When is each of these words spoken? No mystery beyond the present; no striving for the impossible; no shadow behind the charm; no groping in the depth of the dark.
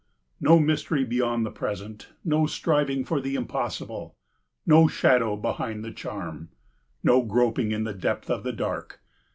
No 0.39 0.57
mystery 0.59 1.03
beyond 1.05 1.45
the 1.45 1.51
present; 1.51 2.09
no 2.25 2.47
striving 2.47 3.05
for 3.05 3.21
the 3.21 3.35
impossible; 3.35 4.15
no 4.65 4.87
shadow 4.87 5.35
behind 5.37 5.85
the 5.85 5.91
charm; 5.91 6.49
no 7.03 7.21
groping 7.21 7.71
in 7.71 7.83
the 7.83 7.93
depth 7.93 8.27
of 8.27 8.41
the 8.43 8.51
dark. 8.53 8.99